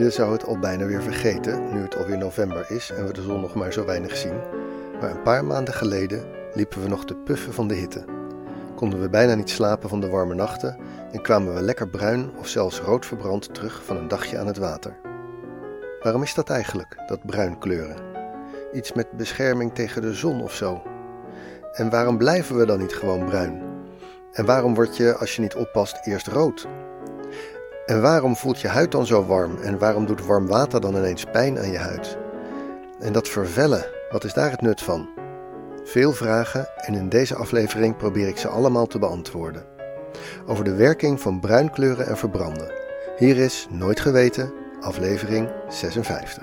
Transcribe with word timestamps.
Je 0.00 0.10
zou 0.10 0.32
het 0.32 0.44
al 0.44 0.58
bijna 0.58 0.86
weer 0.86 1.02
vergeten, 1.02 1.72
nu 1.72 1.82
het 1.82 1.96
alweer 1.96 2.18
november 2.18 2.70
is 2.70 2.90
en 2.90 3.06
we 3.06 3.12
de 3.12 3.22
zon 3.22 3.40
nog 3.40 3.54
maar 3.54 3.72
zo 3.72 3.84
weinig 3.84 4.16
zien. 4.16 4.40
Maar 5.00 5.10
een 5.10 5.22
paar 5.22 5.44
maanden 5.44 5.74
geleden 5.74 6.24
liepen 6.54 6.82
we 6.82 6.88
nog 6.88 7.04
te 7.04 7.14
puffen 7.14 7.52
van 7.52 7.68
de 7.68 7.74
hitte. 7.74 8.04
Konden 8.74 9.00
we 9.00 9.08
bijna 9.08 9.34
niet 9.34 9.50
slapen 9.50 9.88
van 9.88 10.00
de 10.00 10.08
warme 10.08 10.34
nachten 10.34 10.76
en 11.12 11.22
kwamen 11.22 11.54
we 11.54 11.60
lekker 11.60 11.88
bruin 11.88 12.30
of 12.38 12.48
zelfs 12.48 12.80
rood 12.80 13.06
verbrand 13.06 13.54
terug 13.54 13.84
van 13.84 13.96
een 13.96 14.08
dagje 14.08 14.38
aan 14.38 14.46
het 14.46 14.56
water. 14.56 14.96
Waarom 16.02 16.22
is 16.22 16.34
dat 16.34 16.50
eigenlijk, 16.50 16.96
dat 17.06 17.26
bruin 17.26 17.58
kleuren? 17.58 17.96
Iets 18.72 18.92
met 18.92 19.12
bescherming 19.12 19.74
tegen 19.74 20.02
de 20.02 20.14
zon 20.14 20.42
of 20.42 20.54
zo? 20.54 20.82
En 21.72 21.90
waarom 21.90 22.18
blijven 22.18 22.56
we 22.56 22.66
dan 22.66 22.78
niet 22.78 22.94
gewoon 22.94 23.24
bruin? 23.24 23.62
En 24.32 24.44
waarom 24.44 24.74
word 24.74 24.96
je, 24.96 25.16
als 25.16 25.36
je 25.36 25.42
niet 25.42 25.54
oppast, 25.54 26.06
eerst 26.06 26.26
rood? 26.26 26.68
En 27.90 28.00
waarom 28.00 28.36
voelt 28.36 28.60
je 28.60 28.68
huid 28.68 28.92
dan 28.92 29.06
zo 29.06 29.24
warm? 29.24 29.56
En 29.62 29.78
waarom 29.78 30.06
doet 30.06 30.26
warm 30.26 30.46
water 30.46 30.80
dan 30.80 30.96
ineens 30.96 31.24
pijn 31.24 31.58
aan 31.58 31.70
je 31.70 31.78
huid? 31.78 32.18
En 32.98 33.12
dat 33.12 33.28
vervellen, 33.28 33.86
wat 34.10 34.24
is 34.24 34.32
daar 34.32 34.50
het 34.50 34.60
nut 34.60 34.82
van? 34.82 35.08
Veel 35.84 36.12
vragen 36.12 36.68
en 36.76 36.94
in 36.94 37.08
deze 37.08 37.34
aflevering 37.34 37.96
probeer 37.96 38.28
ik 38.28 38.36
ze 38.36 38.48
allemaal 38.48 38.86
te 38.86 38.98
beantwoorden. 38.98 39.64
Over 40.46 40.64
de 40.64 40.74
werking 40.74 41.20
van 41.20 41.40
bruinkleuren 41.40 42.06
en 42.06 42.16
verbranden. 42.16 42.72
Hier 43.16 43.36
is 43.36 43.66
Nooit 43.70 44.00
Geweten, 44.00 44.52
aflevering 44.80 45.48
56. 45.68 46.42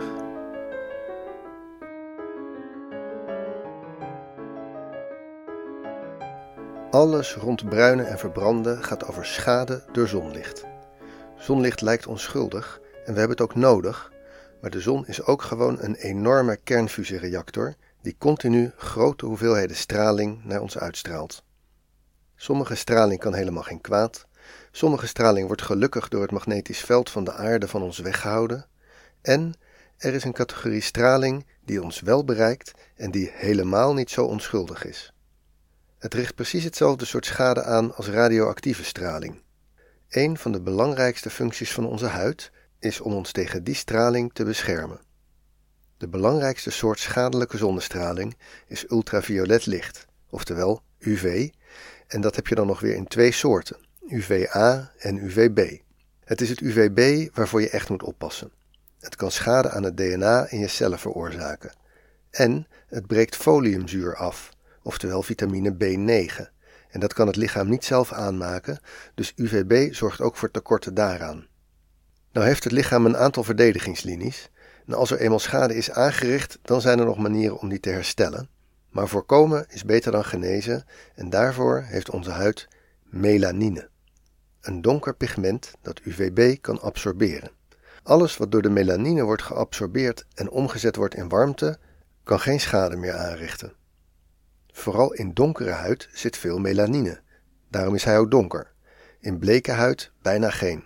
Alles 6.92 7.36
rond 7.36 7.70
bruinen 7.70 8.08
en 8.08 8.18
verbranden 8.18 8.84
gaat 8.84 9.08
over 9.08 9.26
schade 9.26 9.84
door 9.92 10.08
zonlicht. 10.08 10.66
Zonlicht 11.40 11.82
lijkt 11.82 12.08
onschuldig 12.08 12.80
en 13.06 13.14
we 13.14 13.20
hebben 13.20 13.38
het 13.38 13.42
ook 13.42 13.56
nodig, 13.56 14.12
maar 14.62 14.72
de 14.72 14.80
zon 14.80 15.08
is 15.08 15.24
ook 15.24 15.42
gewoon 15.42 15.78
een 15.80 15.96
enorme 15.96 16.58
kernfusiereactor 16.64 17.76
die 18.02 18.16
continu 18.18 18.72
grote 18.78 19.26
hoeveelheden 19.26 19.76
straling 19.76 20.44
naar 20.44 20.62
ons 20.62 20.78
uitstraalt. 20.78 21.44
Sommige 22.36 22.76
straling 22.76 23.20
kan 23.20 23.34
helemaal 23.34 23.64
geen 23.64 23.82
kwaad, 23.82 24.28
sommige 24.72 25.08
straling 25.08 25.48
wordt 25.48 25.62
gelukkig 25.62 26.08
door 26.08 26.22
het 26.22 26.32
magnetisch 26.32 26.82
veld 26.82 27.10
van 27.10 27.24
de 27.24 27.34
aarde 27.34 27.68
van 27.68 27.82
ons 27.82 28.00
weggehouden, 28.00 28.66
en 29.22 29.54
er 29.98 30.14
is 30.14 30.24
een 30.24 30.34
categorie 30.34 30.82
straling 30.82 31.46
die 31.66 31.84
ons 31.84 32.00
wel 32.00 32.24
bereikt 32.24 32.72
en 32.96 33.12
die 33.12 33.32
helemaal 33.34 33.94
niet 33.94 34.10
zo 34.10 34.26
onschuldig 34.26 34.86
is. 34.86 35.14
Het 35.98 36.14
richt 36.14 36.36
precies 36.36 36.64
hetzelfde 36.64 37.06
soort 37.06 37.26
schade 37.26 37.64
aan 37.64 37.96
als 37.96 38.08
radioactieve 38.08 38.84
straling. 38.84 39.46
Een 40.10 40.38
van 40.38 40.52
de 40.52 40.62
belangrijkste 40.62 41.30
functies 41.30 41.72
van 41.72 41.88
onze 41.88 42.06
huid 42.06 42.52
is 42.80 43.00
om 43.00 43.14
ons 43.14 43.32
tegen 43.32 43.64
die 43.64 43.76
straling 43.76 44.34
te 44.34 44.44
beschermen. 44.44 45.00
De 45.98 46.08
belangrijkste 46.08 46.72
soort 46.72 47.00
schadelijke 47.00 47.58
zonnestraling 47.58 48.38
is 48.68 48.90
ultraviolet 48.90 49.66
licht, 49.66 50.06
oftewel 50.30 50.82
UV, 51.00 51.50
en 52.08 52.22
dat 52.22 52.36
heb 52.36 52.48
je 52.48 52.56
dan 52.56 52.68
nog 52.68 52.80
weer 52.80 52.96
in 52.96 53.08
twee 53.08 53.32
soorten, 53.32 53.78
UVA 54.08 54.92
en 54.98 55.18
UVB. 55.18 55.80
Het 56.24 56.42
is 56.42 56.50
het 56.50 56.60
UVB 56.60 57.30
waarvoor 57.36 57.62
je 57.62 57.70
echt 57.70 57.90
moet 57.90 58.04
oppassen. 58.04 58.52
Het 59.00 59.16
kan 59.16 59.32
schade 59.32 59.70
aan 59.70 59.84
het 59.84 59.98
DNA 59.98 60.50
in 60.50 60.60
je 60.60 60.68
cellen 60.68 61.00
veroorzaken. 61.00 61.76
En 62.30 62.68
het 62.88 63.08
breekt 63.08 63.36
foliumzuur 63.36 64.16
af, 64.16 64.50
oftewel 64.82 65.24
vitamine 65.24 65.72
B9, 65.72 66.57
en 66.90 67.00
dat 67.00 67.14
kan 67.14 67.28
het 67.28 67.36
lichaam 67.36 67.70
niet 67.70 67.86
zelf 67.86 68.12
aanmaken, 68.12 68.80
dus 69.16 69.34
UVB 69.36 69.94
zorgt 69.94 70.22
ook 70.22 70.36
voor 70.36 70.52
tekorten 70.52 70.94
daaraan. 70.94 71.48
Nou 72.32 72.46
heeft 72.46 72.64
het 72.64 72.74
lichaam 72.74 73.06
een 73.06 73.18
aantal 73.18 73.44
verdedigingslinies, 73.44 74.50
en 74.88 74.94
als 74.94 75.12
er 75.12 75.20
eenmaal 75.20 75.40
schade 75.40 75.76
is 75.76 75.92
aangericht, 75.92 76.60
dan 76.62 76.82
zijn 76.82 77.00
er 77.00 77.06
nog 77.06 77.18
manieren 77.18 77.60
om 77.60 77.70
die 77.70 77.80
te 77.80 77.90
herstellen. 77.90 78.50
Maar 78.90 79.08
voorkomen 79.08 79.66
is 79.70 79.86
beter 79.86 80.12
dan 80.12 80.26
genezen 80.26 80.86
en 81.16 81.30
daarvoor 81.30 81.82
heeft 81.82 82.10
onze 82.10 82.32
huid 82.32 82.68
melanine. 83.04 83.90
Een 84.62 84.82
donker 84.82 85.16
pigment 85.16 85.72
dat 85.82 86.00
UVB 86.04 86.62
kan 86.62 86.82
absorberen. 86.82 87.52
Alles 88.04 88.38
wat 88.38 88.52
door 88.52 88.62
de 88.62 88.70
melanine 88.70 89.24
wordt 89.24 89.42
geabsorbeerd 89.42 90.26
en 90.36 90.50
omgezet 90.50 90.96
wordt 90.96 91.16
in 91.16 91.30
warmte, 91.30 91.78
kan 92.24 92.40
geen 92.40 92.60
schade 92.60 92.96
meer 92.96 93.14
aanrichten. 93.14 93.74
Vooral 94.78 95.14
in 95.14 95.34
donkere 95.34 95.72
huid 95.72 96.10
zit 96.14 96.38
veel 96.38 96.58
melanine. 96.58 97.20
Daarom 97.70 97.96
is 97.96 98.04
hij 98.04 98.18
ook 98.18 98.32
donker. 98.32 98.72
In 99.20 99.40
bleke 99.40 99.72
huid 99.72 100.12
bijna 100.22 100.50
geen. 100.50 100.84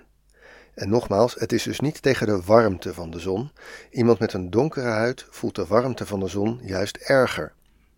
En 0.74 0.90
nogmaals, 0.90 1.36
het 1.36 1.52
is 1.52 1.64
dus 1.64 1.80
niet 1.80 2.02
tegen 2.02 2.28
de 2.28 2.42
warmte 2.42 2.94
van 2.94 3.12
de 3.12 3.20
zon. 3.20 3.52
Iemand 3.90 4.20
met 4.20 4.34
een 4.34 4.50
donkere 4.50 4.88
huid 4.88 5.26
voelt 5.30 5.56
de 5.56 5.66
warmte 5.66 6.06
van 6.06 6.20
de 6.20 6.28
zon 6.28 6.60
juist 6.64 6.98
erger. 6.98 7.54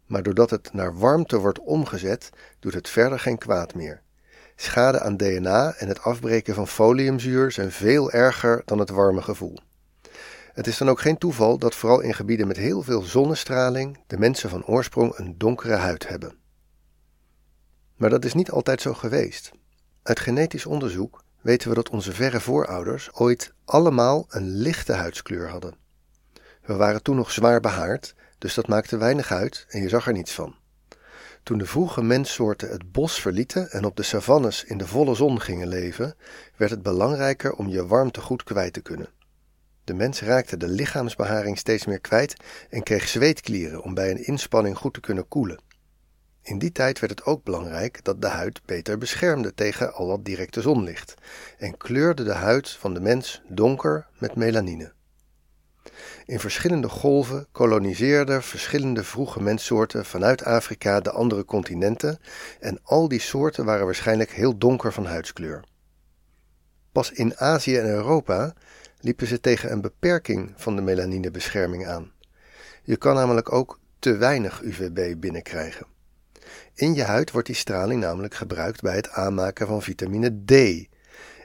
Maar 0.05 0.23
doordat 0.23 0.49
het 0.49 0.73
naar 0.73 0.97
warmte 0.97 1.37
wordt 1.37 1.59
omgezet, 1.59 2.29
doet 2.59 2.73
het 2.73 2.89
verder 2.89 3.19
geen 3.19 3.37
kwaad 3.37 3.75
meer. 3.75 4.01
Schade 4.55 4.99
aan 4.99 5.17
DNA 5.17 5.73
en 5.73 5.87
het 5.87 6.01
afbreken 6.01 6.55
van 6.55 6.67
foliumzuur 6.67 7.51
zijn 7.51 7.71
veel 7.71 8.11
erger 8.11 8.61
dan 8.65 8.79
het 8.79 8.89
warme 8.89 9.21
gevoel. 9.21 9.57
Het 10.53 10.67
is 10.67 10.77
dan 10.77 10.89
ook 10.89 10.99
geen 11.01 11.17
toeval 11.17 11.57
dat 11.57 11.75
vooral 11.75 11.99
in 11.99 12.13
gebieden 12.13 12.47
met 12.47 12.57
heel 12.57 12.81
veel 12.81 13.01
zonnestraling 13.01 13.99
de 14.07 14.17
mensen 14.17 14.49
van 14.49 14.65
oorsprong 14.65 15.17
een 15.17 15.37
donkere 15.37 15.75
huid 15.75 16.07
hebben. 16.07 16.35
Maar 17.95 18.09
dat 18.09 18.25
is 18.25 18.33
niet 18.33 18.51
altijd 18.51 18.81
zo 18.81 18.93
geweest. 18.93 19.51
Uit 20.03 20.19
genetisch 20.19 20.65
onderzoek 20.65 21.23
weten 21.41 21.69
we 21.69 21.75
dat 21.75 21.89
onze 21.89 22.11
verre 22.11 22.39
voorouders 22.39 23.09
ooit 23.13 23.53
allemaal 23.65 24.25
een 24.29 24.49
lichte 24.49 24.93
huidskleur 24.93 25.49
hadden. 25.49 25.75
We 26.61 26.75
waren 26.75 27.03
toen 27.03 27.15
nog 27.15 27.31
zwaar 27.31 27.59
behaard, 27.59 28.15
dus 28.37 28.53
dat 28.53 28.67
maakte 28.67 28.97
weinig 28.97 29.31
uit 29.31 29.65
en 29.69 29.81
je 29.81 29.89
zag 29.89 30.07
er 30.07 30.13
niets 30.13 30.33
van. 30.33 30.55
Toen 31.43 31.57
de 31.57 31.65
vroege 31.65 32.03
menssoorten 32.03 32.69
het 32.69 32.91
bos 32.91 33.21
verlieten 33.21 33.71
en 33.71 33.85
op 33.85 33.95
de 33.95 34.03
savannes 34.03 34.63
in 34.63 34.77
de 34.77 34.87
volle 34.87 35.15
zon 35.15 35.41
gingen 35.41 35.67
leven, 35.67 36.15
werd 36.55 36.71
het 36.71 36.81
belangrijker 36.81 37.53
om 37.53 37.67
je 37.67 37.87
warmte 37.87 38.21
goed 38.21 38.43
kwijt 38.43 38.73
te 38.73 38.81
kunnen. 38.81 39.09
De 39.83 39.94
mens 39.94 40.21
raakte 40.21 40.57
de 40.57 40.67
lichaamsbeharing 40.67 41.57
steeds 41.57 41.85
meer 41.85 41.99
kwijt 41.99 42.35
en 42.69 42.83
kreeg 42.83 43.07
zweetklieren 43.07 43.83
om 43.83 43.94
bij 43.94 44.11
een 44.11 44.25
inspanning 44.25 44.77
goed 44.77 44.94
te 44.94 44.99
kunnen 44.99 45.27
koelen. 45.27 45.61
In 46.41 46.59
die 46.59 46.71
tijd 46.71 46.99
werd 46.99 47.11
het 47.11 47.25
ook 47.25 47.44
belangrijk 47.44 48.03
dat 48.03 48.21
de 48.21 48.27
huid 48.27 48.61
beter 48.66 48.97
beschermde 48.97 49.53
tegen 49.53 49.94
al 49.94 50.07
dat 50.07 50.25
directe 50.25 50.61
zonlicht 50.61 51.13
en 51.57 51.77
kleurde 51.77 52.23
de 52.23 52.33
huid 52.33 52.69
van 52.69 52.94
de 52.94 52.99
mens 52.99 53.41
donker 53.47 54.07
met 54.19 54.35
melanine. 54.35 54.94
In 56.25 56.39
verschillende 56.39 56.89
golven 56.89 57.47
koloniseerden 57.51 58.44
verschillende 58.44 59.03
vroege 59.03 59.41
menssoorten 59.41 60.05
vanuit 60.05 60.44
Afrika 60.44 61.00
de 61.00 61.11
andere 61.11 61.45
continenten 61.45 62.19
en 62.59 62.79
al 62.83 63.07
die 63.07 63.19
soorten 63.19 63.65
waren 63.65 63.85
waarschijnlijk 63.85 64.31
heel 64.31 64.57
donker 64.57 64.94
van 64.94 65.05
huidskleur. 65.05 65.63
Pas 66.91 67.11
in 67.11 67.38
Azië 67.38 67.77
en 67.77 67.85
Europa 67.85 68.53
liepen 69.03 69.27
ze 69.27 69.39
tegen 69.39 69.71
een 69.71 69.81
beperking 69.81 70.53
van 70.55 70.75
de 70.75 70.81
melanine-bescherming 70.81 71.87
aan. 71.87 72.11
Je 72.83 72.97
kan 72.97 73.15
namelijk 73.15 73.51
ook 73.51 73.79
te 73.99 74.17
weinig 74.17 74.61
UVB 74.61 75.19
binnenkrijgen. 75.19 75.85
In 76.73 76.93
je 76.93 77.03
huid 77.03 77.31
wordt 77.31 77.47
die 77.47 77.55
straling 77.55 78.01
namelijk 78.01 78.33
gebruikt 78.33 78.81
bij 78.81 78.95
het 78.95 79.09
aanmaken 79.09 79.67
van 79.67 79.81
vitamine 79.81 80.43
D. 80.45 80.51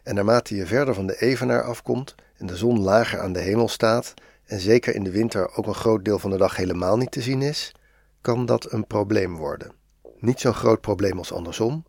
En 0.02 0.14
naarmate 0.14 0.56
je 0.56 0.66
verder 0.66 0.94
van 0.94 1.06
de 1.06 1.20
evenaar 1.20 1.62
afkomt 1.62 2.14
en 2.36 2.46
de 2.46 2.56
zon 2.56 2.80
lager 2.80 3.20
aan 3.20 3.32
de 3.32 3.40
hemel 3.40 3.68
staat, 3.68 4.14
en 4.44 4.60
zeker 4.60 4.94
in 4.94 5.04
de 5.04 5.10
winter 5.10 5.56
ook 5.56 5.66
een 5.66 5.74
groot 5.74 6.04
deel 6.04 6.18
van 6.18 6.30
de 6.30 6.36
dag 6.36 6.56
helemaal 6.56 6.96
niet 6.96 7.10
te 7.10 7.22
zien 7.22 7.42
is, 7.42 7.74
kan 8.20 8.46
dat 8.46 8.72
een 8.72 8.86
probleem 8.86 9.36
worden. 9.36 9.72
Niet 10.18 10.40
zo'n 10.40 10.54
groot 10.54 10.80
probleem 10.80 11.18
als 11.18 11.32
andersom. 11.32 11.84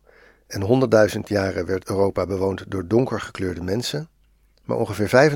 En 0.46 0.62
honderdduizend 0.62 1.28
jaren 1.28 1.66
werd 1.66 1.88
Europa 1.88 2.26
bewoond 2.26 2.64
door 2.68 2.86
donker 2.86 3.20
gekleurde 3.20 3.62
mensen, 3.62 4.08
maar 4.64 4.76
ongeveer 4.76 5.32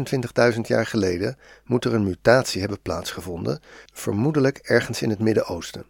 25.000 0.55 0.61
jaar 0.61 0.87
geleden 0.87 1.38
moet 1.65 1.85
er 1.85 1.94
een 1.94 2.05
mutatie 2.05 2.61
hebben 2.61 2.81
plaatsgevonden, 2.82 3.61
vermoedelijk 3.93 4.59
ergens 4.59 5.03
in 5.03 5.11
het 5.11 5.19
Midden-Oosten. 5.19 5.87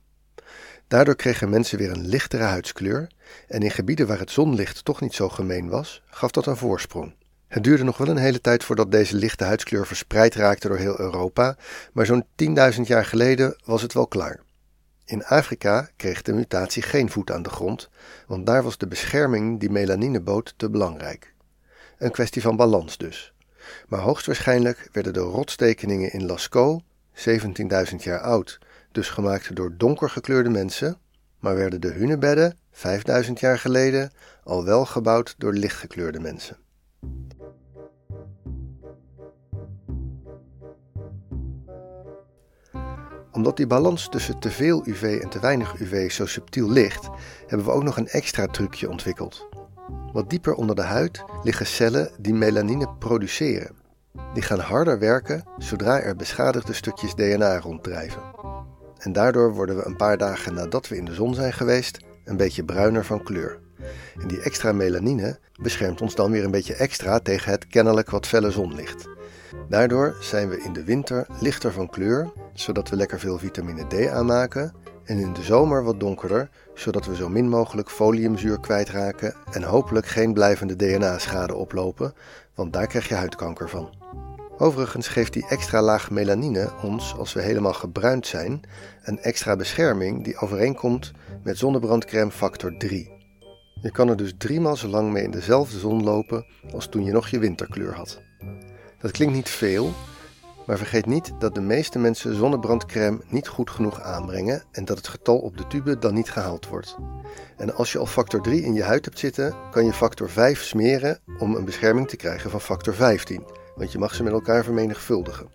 Daardoor 0.89 1.17
kregen 1.17 1.51
mensen 1.51 1.79
weer 1.79 1.91
een 1.91 2.07
lichtere 2.07 2.43
huidskleur 2.43 3.11
en 3.49 3.63
in 3.63 3.71
gebieden 3.71 4.07
waar 4.07 4.19
het 4.19 4.31
zonlicht 4.31 4.85
toch 4.85 5.01
niet 5.01 5.15
zo 5.15 5.29
gemeen 5.29 5.69
was, 5.69 6.03
gaf 6.07 6.31
dat 6.31 6.47
een 6.47 6.57
voorsprong. 6.57 7.15
Het 7.47 7.65
duurde 7.65 7.85
nog 7.85 7.97
wel 7.97 8.09
een 8.09 8.17
hele 8.17 8.41
tijd 8.41 8.65
voordat 8.65 8.91
deze 8.91 9.17
lichte 9.17 9.45
huidskleur 9.45 9.87
verspreid 9.87 10.35
raakte 10.35 10.69
door 10.69 10.77
heel 10.77 11.01
Europa, 11.01 11.57
maar 11.93 12.07
zo'n 12.07 12.25
10.000 12.75 12.81
jaar 12.81 13.05
geleden 13.05 13.57
was 13.65 13.83
het 13.83 13.93
wel 13.93 14.07
klaar. 14.07 14.41
In 15.05 15.25
Afrika 15.25 15.89
kreeg 15.97 16.23
de 16.23 16.33
mutatie 16.33 16.83
geen 16.83 17.11
voet 17.11 17.31
aan 17.31 17.43
de 17.43 17.51
grond, 17.51 17.89
want 18.27 18.47
daar 18.47 18.63
was 18.63 18.79
de 18.79 18.87
bescherming 18.87 19.61
die 19.61 19.71
melanine 19.71 20.21
bood 20.21 20.55
te 20.57 20.71
belangrijk 20.71 21.34
een 22.05 22.11
kwestie 22.11 22.43
van 22.43 22.57
balans 22.57 22.97
dus. 22.97 23.33
Maar 23.89 24.01
hoogstwaarschijnlijk 24.01 24.89
werden 24.93 25.13
de 25.13 25.21
rotstekeningen 25.21 26.13
in 26.13 26.27
Lascaux, 26.27 26.85
17.000 27.29 27.97
jaar 27.97 28.21
oud, 28.21 28.59
dus 28.93 29.09
gemaakt 29.09 29.57
door 29.57 29.75
donkergekleurde 29.77 30.51
mensen, 30.51 30.99
maar 31.39 31.55
werden 31.55 31.81
de 31.81 31.91
hunebedden, 31.91 32.59
5.000 33.27 33.33
jaar 33.33 33.59
geleden, 33.59 34.11
al 34.43 34.65
wel 34.65 34.85
gebouwd 34.85 35.35
door 35.39 35.53
lichtgekleurde 35.53 36.21
mensen. 36.21 36.57
Omdat 43.33 43.57
die 43.57 43.67
balans 43.67 44.09
tussen 44.09 44.39
te 44.39 44.51
veel 44.51 44.87
UV 44.87 45.19
en 45.23 45.29
te 45.29 45.41
weinig 45.41 45.81
UV 45.81 46.11
zo 46.11 46.27
subtiel 46.27 46.71
ligt, 46.71 47.09
hebben 47.47 47.67
we 47.67 47.73
ook 47.73 47.83
nog 47.83 47.97
een 47.97 48.09
extra 48.09 48.47
trucje 48.47 48.91
ontwikkeld. 48.91 49.54
Wat 50.15 50.31
dieper 50.31 50.55
onder 50.55 50.77
de 50.77 50.83
huid 50.83 51.25
liggen 51.43 51.67
cellen 51.67 52.11
die 52.19 52.35
melanine 52.35 52.89
produceren. 52.99 53.77
Die 54.35 54.43
gaan 54.43 54.59
harder 54.59 54.99
werken 54.99 55.45
zodra 55.59 56.01
er 56.01 56.17
beschadigde 56.17 56.73
stukjes 56.73 57.15
DNA 57.15 57.59
ronddrijven. 57.59 58.23
En 58.99 59.13
daardoor 59.13 59.55
worden 59.55 59.77
we 59.77 59.87
een 59.87 59.97
paar 59.97 60.19
dagen 60.19 60.55
nadat 60.55 60.89
we 60.89 60.97
in 60.97 61.05
de 61.05 61.15
zon 61.15 61.35
zijn 61.35 61.53
geweest 61.53 61.99
een 62.25 62.37
beetje 62.37 62.65
bruiner 62.65 63.05
van 63.05 63.23
kleur. 63.23 63.59
En 64.21 64.29
die 64.29 64.41
extra 64.41 64.73
melanine 64.73 65.39
beschermt 65.63 66.01
ons 66.01 66.15
dan 66.15 66.31
weer 66.31 66.45
een 66.45 66.51
beetje 66.51 66.75
extra 66.75 67.19
tegen 67.19 67.51
het 67.51 67.67
kennelijk 67.67 68.11
wat 68.11 68.27
felle 68.27 68.51
zonlicht. 68.51 69.09
Daardoor 69.69 70.17
zijn 70.21 70.49
we 70.49 70.63
in 70.63 70.73
de 70.73 70.85
winter 70.85 71.27
lichter 71.41 71.73
van 71.73 71.91
kleur, 71.91 72.33
zodat 72.53 72.89
we 72.89 72.97
lekker 72.97 73.21
veel 73.21 73.39
vitamine 73.39 73.87
D 73.87 74.09
aanmaken, 74.09 74.75
en 75.05 75.19
in 75.19 75.33
de 75.33 75.43
zomer 75.43 75.85
wat 75.85 76.01
donkerder, 76.01 76.51
zodat 76.75 77.07
we 77.07 77.17
zo 77.17 77.29
min 77.29 77.49
mogelijk 77.49 77.91
foliumzuur 77.91 78.61
kwijtraken 78.61 79.35
en 79.53 79.63
hopelijk 79.63 80.07
geen 80.07 80.33
blijvende 80.33 80.77
DNA-schade 80.77 81.55
oplopen, 81.55 82.15
want 82.55 82.73
daar 82.73 82.87
krijg 82.87 83.09
je 83.09 83.15
huidkanker 83.15 83.69
van. 83.69 83.91
Overigens 84.59 85.09
geeft 85.09 85.33
die 85.33 85.47
extra 85.49 85.83
laag 85.83 86.11
melanine 86.11 86.71
ons, 86.83 87.15
als 87.19 87.33
we 87.33 87.43
helemaal 87.43 87.73
gebruind 87.73 88.27
zijn, 88.27 88.61
een 89.03 89.19
extra 89.19 89.57
bescherming 89.57 90.25
die 90.25 90.37
overeenkomt 90.37 91.13
met 91.43 91.59
zonnebrandcrème 91.59 92.31
factor 92.31 92.77
3. 92.79 93.13
Je 93.83 93.91
kan 93.91 94.09
er 94.09 94.17
dus 94.17 94.35
driemaal 94.39 94.77
zo 94.77 94.89
lang 94.89 95.13
mee 95.13 95.25
in 95.25 95.31
dezelfde 95.31 95.79
zon 95.79 96.03
lopen 96.03 96.47
als 96.73 96.87
toen 96.87 97.05
je 97.05 97.13
nog 97.13 97.29
je 97.29 97.39
winterkleur 97.39 97.95
had. 97.95 98.21
Dat 98.99 99.11
klinkt 99.11 99.35
niet 99.35 99.49
veel, 99.49 99.93
maar 100.67 100.79
vergeet 100.79 101.07
niet 101.07 101.33
dat 101.39 101.55
de 101.55 101.61
meeste 101.61 101.99
mensen 101.99 102.35
zonnebrandcrème 102.35 103.21
niet 103.29 103.49
goed 103.49 103.71
genoeg 103.71 104.01
aanbrengen 104.01 104.63
en 104.73 104.85
dat 104.85 104.97
het 104.97 105.09
getal 105.09 105.39
op 105.39 105.57
de 105.57 105.67
tube 105.67 105.99
dan 105.99 106.15
niet 106.15 106.31
gehaald 106.31 106.69
wordt. 106.69 106.97
En 107.57 107.75
als 107.75 107.93
je 107.93 107.99
al 107.99 108.07
factor 108.07 108.43
3 108.43 108.63
in 108.63 108.75
je 108.75 108.83
huid 108.83 109.05
hebt 109.05 109.19
zitten, 109.19 109.55
kan 109.71 109.85
je 109.85 109.93
factor 109.93 110.31
5 110.31 110.63
smeren 110.63 111.19
om 111.39 111.55
een 111.55 111.65
bescherming 111.65 112.09
te 112.09 112.17
krijgen 112.17 112.51
van 112.51 112.61
factor 112.61 112.95
15, 112.95 113.45
want 113.77 113.93
je 113.93 113.99
mag 113.99 114.15
ze 114.15 114.23
met 114.23 114.33
elkaar 114.33 114.65
vermenigvuldigen. 114.65 115.49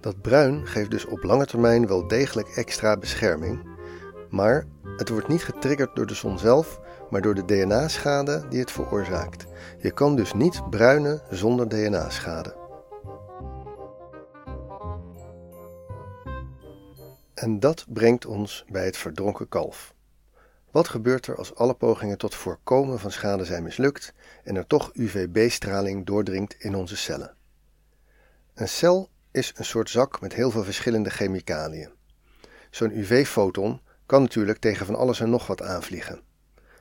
Dat 0.00 0.20
bruin 0.20 0.66
geeft 0.66 0.90
dus 0.90 1.04
op 1.04 1.22
lange 1.22 1.46
termijn 1.46 1.86
wel 1.86 2.08
degelijk 2.08 2.48
extra 2.48 2.96
bescherming, 2.96 3.68
maar 4.30 4.66
het 4.96 5.08
wordt 5.08 5.28
niet 5.28 5.44
getriggerd 5.44 5.96
door 5.96 6.06
de 6.06 6.14
zon 6.14 6.38
zelf, 6.38 6.80
maar 7.10 7.20
door 7.20 7.34
de 7.34 7.44
DNA-schade 7.44 8.44
die 8.48 8.60
het 8.60 8.70
veroorzaakt. 8.70 9.46
Je 9.78 9.90
kan 9.90 10.16
dus 10.16 10.32
niet 10.32 10.70
bruinen 10.70 11.20
zonder 11.30 11.68
DNA-schade. 11.68 12.59
En 17.40 17.60
dat 17.60 17.84
brengt 17.88 18.26
ons 18.26 18.64
bij 18.68 18.84
het 18.84 18.96
verdronken 18.96 19.48
kalf. 19.48 19.94
Wat 20.70 20.88
gebeurt 20.88 21.26
er 21.26 21.36
als 21.36 21.54
alle 21.54 21.74
pogingen 21.74 22.18
tot 22.18 22.34
voorkomen 22.34 22.98
van 22.98 23.10
schade 23.10 23.44
zijn 23.44 23.62
mislukt 23.62 24.12
en 24.44 24.56
er 24.56 24.66
toch 24.66 24.90
UVB-straling 24.94 26.06
doordringt 26.06 26.54
in 26.58 26.74
onze 26.74 26.96
cellen? 26.96 27.34
Een 28.54 28.68
cel 28.68 29.08
is 29.30 29.52
een 29.56 29.64
soort 29.64 29.90
zak 29.90 30.20
met 30.20 30.34
heel 30.34 30.50
veel 30.50 30.64
verschillende 30.64 31.10
chemicaliën. 31.10 31.90
Zo'n 32.70 32.98
UV-foton 32.98 33.80
kan 34.06 34.22
natuurlijk 34.22 34.58
tegen 34.58 34.86
van 34.86 34.96
alles 34.96 35.20
en 35.20 35.30
nog 35.30 35.46
wat 35.46 35.62
aanvliegen. 35.62 36.20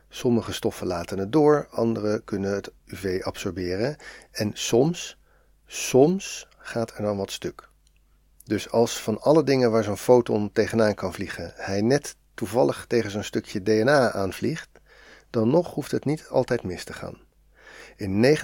Sommige 0.10 0.54
stoffen 0.54 0.88
laten 0.88 1.18
het 1.18 1.32
door, 1.32 1.68
andere 1.72 2.22
kunnen 2.24 2.54
het 2.54 2.72
UV 2.86 3.22
absorberen 3.24 3.96
en 4.32 4.52
soms, 4.54 5.18
soms 5.66 6.48
gaat 6.58 6.98
er 6.98 7.02
dan 7.02 7.18
wat 7.18 7.32
stuk. 7.32 7.69
Dus 8.50 8.72
als 8.72 9.01
van 9.01 9.22
alle 9.22 9.44
dingen 9.44 9.72
waar 9.72 9.84
zo'n 9.84 9.98
foton 9.98 10.51
tegenaan 10.51 10.94
kan 10.94 11.13
vliegen, 11.13 11.54
hij 11.56 11.81
net 11.81 12.16
toevallig 12.34 12.86
tegen 12.88 13.12
zo'n 13.12 13.24
stukje 13.24 13.62
DNA 13.62 14.12
aanvliegt, 14.12 14.69
dan 15.30 15.50
nog 15.50 15.74
hoeft 15.74 15.92
het 15.92 16.06
niet 16.06 16.28
altijd 16.28 16.63
mis 16.63 16.84
te 16.84 16.94
gaan. 16.94 17.18
In 17.96 18.38
99,9% 18.38 18.40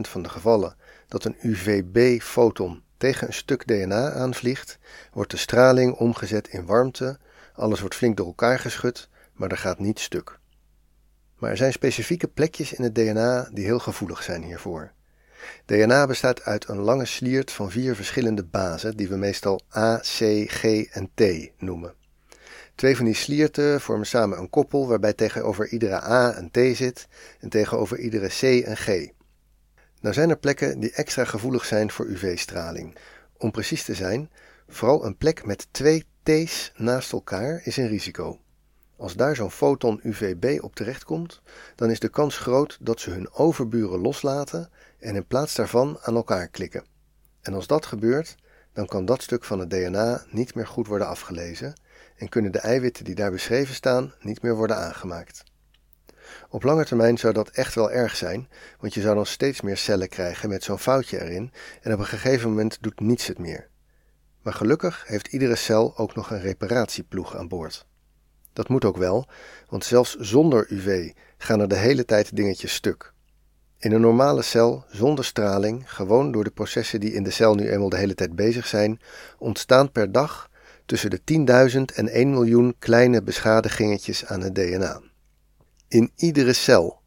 van 0.00 0.22
de 0.22 0.28
gevallen 0.28 0.76
dat 1.08 1.24
een 1.24 1.36
UVB-foton 1.40 2.82
tegen 2.96 3.26
een 3.26 3.32
stuk 3.32 3.66
DNA 3.66 4.12
aanvliegt, 4.12 4.78
wordt 5.12 5.30
de 5.30 5.36
straling 5.36 5.94
omgezet 5.94 6.48
in 6.48 6.66
warmte, 6.66 7.18
alles 7.54 7.80
wordt 7.80 7.94
flink 7.94 8.16
door 8.16 8.26
elkaar 8.26 8.58
geschud, 8.58 9.08
maar 9.32 9.50
er 9.50 9.58
gaat 9.58 9.78
niet 9.78 10.00
stuk. 10.00 10.38
Maar 11.38 11.50
er 11.50 11.56
zijn 11.56 11.72
specifieke 11.72 12.28
plekjes 12.28 12.72
in 12.72 12.84
het 12.84 12.94
DNA 12.94 13.48
die 13.52 13.64
heel 13.64 13.78
gevoelig 13.78 14.22
zijn 14.22 14.42
hiervoor. 14.42 14.92
DNA 15.64 16.06
bestaat 16.06 16.42
uit 16.42 16.68
een 16.68 16.78
lange 16.78 17.04
sliert 17.04 17.50
van 17.50 17.70
vier 17.70 17.96
verschillende 17.96 18.44
bazen, 18.44 18.96
die 18.96 19.08
we 19.08 19.16
meestal 19.16 19.60
A, 19.76 19.98
C, 19.98 20.44
G 20.46 20.64
en 20.90 21.10
T 21.14 21.22
noemen. 21.58 21.94
Twee 22.74 22.96
van 22.96 23.04
die 23.04 23.14
slierten 23.14 23.80
vormen 23.80 24.06
samen 24.06 24.38
een 24.38 24.50
koppel 24.50 24.88
waarbij 24.88 25.12
tegenover 25.12 25.68
iedere 25.68 26.02
A 26.02 26.36
een 26.38 26.50
T 26.50 26.76
zit 26.76 27.08
en 27.40 27.48
tegenover 27.48 27.98
iedere 27.98 28.28
C 28.28 28.42
een 28.42 28.76
G. 28.76 29.08
Nou 30.00 30.14
zijn 30.14 30.30
er 30.30 30.38
plekken 30.38 30.80
die 30.80 30.92
extra 30.92 31.24
gevoelig 31.24 31.64
zijn 31.64 31.90
voor 31.90 32.06
UV-straling. 32.06 32.96
Om 33.36 33.50
precies 33.50 33.84
te 33.84 33.94
zijn, 33.94 34.30
vooral 34.68 35.04
een 35.04 35.16
plek 35.16 35.44
met 35.44 35.66
twee 35.70 36.04
T's 36.22 36.72
naast 36.76 37.12
elkaar 37.12 37.60
is 37.64 37.76
een 37.76 37.88
risico. 37.88 38.40
Als 39.00 39.14
daar 39.14 39.36
zo'n 39.36 39.50
foton 39.50 40.00
UVB 40.02 40.62
op 40.62 40.74
terechtkomt, 40.74 41.40
dan 41.74 41.90
is 41.90 42.00
de 42.00 42.08
kans 42.08 42.38
groot 42.38 42.78
dat 42.80 43.00
ze 43.00 43.10
hun 43.10 43.32
overburen 43.32 44.00
loslaten 44.00 44.70
en 44.98 45.14
in 45.14 45.26
plaats 45.26 45.54
daarvan 45.54 45.98
aan 46.00 46.14
elkaar 46.14 46.48
klikken. 46.48 46.84
En 47.40 47.54
als 47.54 47.66
dat 47.66 47.86
gebeurt, 47.86 48.36
dan 48.72 48.86
kan 48.86 49.04
dat 49.04 49.22
stuk 49.22 49.44
van 49.44 49.58
het 49.58 49.70
DNA 49.70 50.24
niet 50.30 50.54
meer 50.54 50.66
goed 50.66 50.86
worden 50.86 51.06
afgelezen 51.06 51.80
en 52.16 52.28
kunnen 52.28 52.52
de 52.52 52.58
eiwitten 52.58 53.04
die 53.04 53.14
daar 53.14 53.30
beschreven 53.30 53.74
staan 53.74 54.14
niet 54.20 54.42
meer 54.42 54.56
worden 54.56 54.76
aangemaakt. 54.76 55.42
Op 56.48 56.62
lange 56.62 56.84
termijn 56.84 57.18
zou 57.18 57.32
dat 57.32 57.48
echt 57.48 57.74
wel 57.74 57.90
erg 57.90 58.16
zijn, 58.16 58.48
want 58.80 58.94
je 58.94 59.00
zou 59.00 59.14
dan 59.14 59.26
steeds 59.26 59.60
meer 59.60 59.76
cellen 59.76 60.08
krijgen 60.08 60.48
met 60.48 60.64
zo'n 60.64 60.78
foutje 60.78 61.22
erin 61.22 61.52
en 61.82 61.92
op 61.92 61.98
een 61.98 62.06
gegeven 62.06 62.48
moment 62.48 62.78
doet 62.80 63.00
niets 63.00 63.26
het 63.26 63.38
meer. 63.38 63.68
Maar 64.42 64.54
gelukkig 64.54 65.04
heeft 65.06 65.28
iedere 65.28 65.56
cel 65.56 65.96
ook 65.96 66.14
nog 66.14 66.30
een 66.30 66.40
reparatieploeg 66.40 67.36
aan 67.36 67.48
boord. 67.48 67.88
Dat 68.52 68.68
moet 68.68 68.84
ook 68.84 68.96
wel, 68.96 69.28
want 69.68 69.84
zelfs 69.84 70.16
zonder 70.16 70.66
UV 70.68 71.12
gaan 71.38 71.60
er 71.60 71.68
de 71.68 71.76
hele 71.76 72.04
tijd 72.04 72.36
dingetjes 72.36 72.74
stuk. 72.74 73.12
In 73.78 73.92
een 73.92 74.00
normale 74.00 74.42
cel, 74.42 74.84
zonder 74.90 75.24
straling, 75.24 75.92
gewoon 75.92 76.32
door 76.32 76.44
de 76.44 76.50
processen 76.50 77.00
die 77.00 77.12
in 77.12 77.22
de 77.22 77.30
cel 77.30 77.54
nu 77.54 77.70
eenmaal 77.70 77.88
de 77.88 77.96
hele 77.96 78.14
tijd 78.14 78.36
bezig 78.36 78.66
zijn, 78.66 79.00
ontstaan 79.38 79.92
per 79.92 80.12
dag 80.12 80.50
tussen 80.86 81.10
de 81.10 81.20
10.000 81.72 81.80
en 81.94 82.08
1 82.08 82.30
miljoen 82.30 82.74
kleine 82.78 83.22
beschadigingetjes 83.22 84.26
aan 84.26 84.40
het 84.40 84.54
DNA. 84.54 85.00
In 85.88 86.12
iedere 86.16 86.52
cel. 86.52 87.00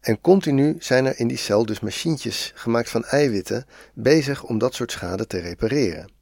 En 0.00 0.20
continu 0.20 0.76
zijn 0.78 1.06
er 1.06 1.18
in 1.18 1.28
die 1.28 1.36
cel 1.36 1.66
dus 1.66 1.80
machientjes 1.80 2.52
gemaakt 2.54 2.90
van 2.90 3.04
eiwitten 3.04 3.66
bezig 3.94 4.44
om 4.44 4.58
dat 4.58 4.74
soort 4.74 4.92
schade 4.92 5.26
te 5.26 5.38
repareren. 5.38 6.12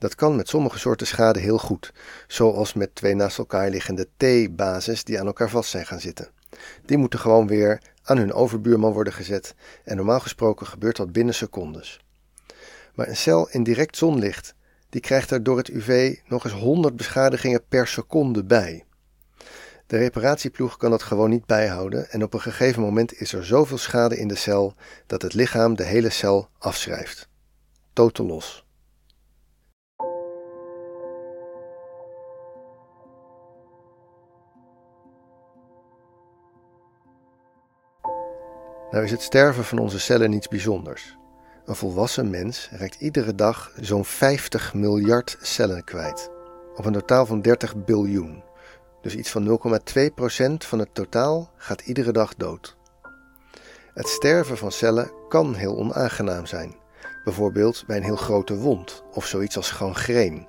Dat 0.00 0.14
kan 0.14 0.36
met 0.36 0.48
sommige 0.48 0.78
soorten 0.78 1.06
schade 1.06 1.38
heel 1.38 1.58
goed, 1.58 1.92
zoals 2.26 2.72
met 2.72 2.94
twee 2.94 3.14
naast 3.14 3.38
elkaar 3.38 3.70
liggende 3.70 4.08
T-bases 4.16 5.04
die 5.04 5.20
aan 5.20 5.26
elkaar 5.26 5.50
vast 5.50 5.70
zijn 5.70 5.86
gaan 5.86 6.00
zitten. 6.00 6.28
Die 6.84 6.96
moeten 6.96 7.18
gewoon 7.18 7.46
weer 7.46 7.82
aan 8.02 8.16
hun 8.16 8.32
overbuurman 8.32 8.92
worden 8.92 9.12
gezet 9.12 9.54
en 9.84 9.96
normaal 9.96 10.20
gesproken 10.20 10.66
gebeurt 10.66 10.96
dat 10.96 11.12
binnen 11.12 11.34
secondes. 11.34 12.00
Maar 12.94 13.08
een 13.08 13.16
cel 13.16 13.48
in 13.50 13.62
direct 13.62 13.96
zonlicht, 13.96 14.54
die 14.88 15.00
krijgt 15.00 15.30
er 15.30 15.42
door 15.42 15.56
het 15.56 15.68
UV 15.68 16.18
nog 16.26 16.44
eens 16.44 16.54
100 16.54 16.96
beschadigingen 16.96 17.62
per 17.68 17.86
seconde 17.86 18.44
bij. 18.44 18.84
De 19.86 19.96
reparatieploeg 19.96 20.76
kan 20.76 20.90
dat 20.90 21.02
gewoon 21.02 21.30
niet 21.30 21.46
bijhouden 21.46 22.10
en 22.10 22.22
op 22.22 22.34
een 22.34 22.40
gegeven 22.40 22.82
moment 22.82 23.20
is 23.20 23.32
er 23.32 23.44
zoveel 23.44 23.78
schade 23.78 24.18
in 24.18 24.28
de 24.28 24.34
cel 24.34 24.74
dat 25.06 25.22
het 25.22 25.34
lichaam 25.34 25.74
de 25.74 25.84
hele 25.84 26.10
cel 26.10 26.48
afschrijft. 26.58 27.28
Totaal 27.92 28.26
los. 28.26 28.64
Nou 38.90 39.04
is 39.04 39.10
het 39.10 39.22
sterven 39.22 39.64
van 39.64 39.78
onze 39.78 39.98
cellen 39.98 40.30
niets 40.30 40.48
bijzonders. 40.48 41.16
Een 41.64 41.74
volwassen 41.74 42.30
mens 42.30 42.68
raakt 42.72 43.00
iedere 43.00 43.34
dag 43.34 43.72
zo'n 43.80 44.04
50 44.04 44.74
miljard 44.74 45.36
cellen 45.40 45.84
kwijt. 45.84 46.30
Op 46.76 46.84
een 46.84 46.92
totaal 46.92 47.26
van 47.26 47.40
30 47.40 47.84
biljoen. 47.84 48.42
Dus 49.02 49.16
iets 49.16 49.30
van 49.30 49.46
0,2% 49.46 50.52
van 50.56 50.78
het 50.78 50.94
totaal 50.94 51.50
gaat 51.56 51.80
iedere 51.80 52.12
dag 52.12 52.34
dood. 52.34 52.76
Het 53.94 54.08
sterven 54.08 54.56
van 54.56 54.72
cellen 54.72 55.12
kan 55.28 55.54
heel 55.54 55.76
onaangenaam 55.76 56.46
zijn. 56.46 56.76
Bijvoorbeeld 57.24 57.84
bij 57.86 57.96
een 57.96 58.02
heel 58.02 58.16
grote 58.16 58.56
wond 58.56 59.02
of 59.12 59.26
zoiets 59.26 59.56
als 59.56 59.70
gangreen. 59.70 60.48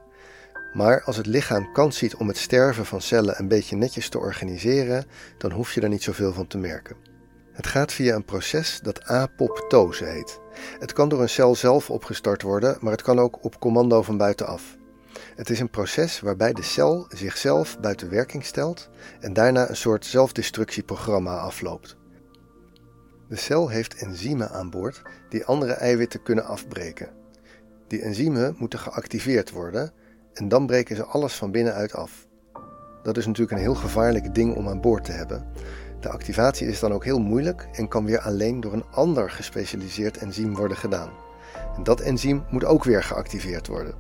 Maar 0.74 1.04
als 1.04 1.18
het 1.18 1.26
lichaam 1.26 1.72
kans 1.74 1.98
ziet 1.98 2.16
om 2.16 2.28
het 2.28 2.38
sterven 2.38 2.86
van 2.86 3.02
cellen 3.02 3.40
een 3.40 3.48
beetje 3.48 3.76
netjes 3.76 4.10
te 4.10 4.20
organiseren, 4.20 5.06
dan 5.38 5.52
hoef 5.52 5.74
je 5.74 5.82
er 5.82 5.90
niet 5.90 6.04
zoveel 6.04 6.34
van 6.34 6.48
te 6.48 6.58
merken. 6.58 7.11
Het 7.52 7.68
gaat 7.68 7.92
via 7.92 8.16
een 8.16 8.26
proces 8.26 8.80
dat 8.84 9.04
apoptose 9.04 10.06
heet. 10.06 10.40
Het 10.80 10.94
kan 10.94 11.10
door 11.10 11.22
een 11.22 11.30
cel 11.30 11.56
zelf 11.56 11.90
opgestart 11.90 12.42
worden, 12.42 12.78
maar 12.80 12.92
het 12.92 13.02
kan 13.02 13.20
ook 13.20 13.44
op 13.44 13.60
commando 13.60 14.02
van 14.02 14.18
buitenaf. 14.18 14.78
Het 15.36 15.50
is 15.50 15.60
een 15.60 15.70
proces 15.70 16.20
waarbij 16.20 16.54
de 16.54 16.64
cel 16.64 17.06
zichzelf 17.10 17.80
buiten 17.80 18.10
werking 18.10 18.46
stelt 18.46 18.90
en 19.20 19.34
daarna 19.34 19.70
een 19.70 19.76
soort 19.76 20.06
zelfdestructieprogramma 20.06 21.38
afloopt. 21.38 21.98
De 23.28 23.36
cel 23.36 23.70
heeft 23.70 23.96
enzymen 23.96 24.50
aan 24.50 24.70
boord 24.70 25.02
die 25.30 25.46
andere 25.46 25.74
eiwitten 25.74 26.24
kunnen 26.24 26.46
afbreken. 26.46 27.10
Die 27.88 28.02
enzymen 28.02 28.56
moeten 28.58 28.80
geactiveerd 28.80 29.52
worden 29.52 29.92
en 30.34 30.48
dan 30.48 30.66
breken 30.66 30.96
ze 30.96 31.06
alles 31.06 31.34
van 31.34 31.52
binnenuit 31.52 31.94
af. 31.94 32.28
Dat 33.04 33.18
is 33.18 33.26
natuurlijk 33.26 33.58
een 33.58 33.64
heel 33.64 33.76
gevaarlijk 33.76 34.36
ding 34.36 34.56
om 34.56 34.68
aan 34.70 34.82
boord 34.82 35.04
te 35.04 35.12
hebben. 35.12 35.52
De 36.02 36.10
activatie 36.10 36.68
is 36.68 36.80
dan 36.80 36.94
ook 36.94 37.04
heel 37.04 37.20
moeilijk 37.20 37.68
en 37.72 37.88
kan 37.88 38.06
weer 38.06 38.20
alleen 38.20 38.60
door 38.60 38.74
een 38.74 38.86
ander 38.92 39.30
gespecialiseerd 39.30 40.18
enzym 40.18 40.56
worden 40.56 40.78
gedaan. 40.78 41.10
Dat 41.84 42.00
enzym 42.00 42.44
moet 42.50 42.66
ook 42.66 42.84
weer 42.84 43.04
geactiveerd 43.04 43.68
worden. 43.68 43.94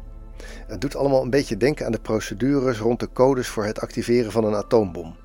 Het 0.68 0.82
doet 0.82 0.96
allemaal 0.96 1.24
een 1.24 1.30
beetje 1.30 1.58
denken 1.58 1.86
aan 1.86 1.92
de 1.92 2.00
procedures 2.00 2.80
rond 2.80 3.00
de 3.00 3.10
codes 3.14 3.48
voor 3.48 3.66
het 3.66 3.82
activeren 3.82 4.32
van 4.32 4.44
een 4.44 4.56
atoombom. 4.56 5.16